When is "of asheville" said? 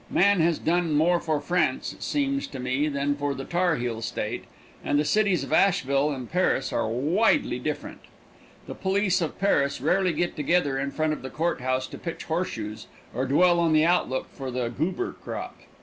5.43-6.09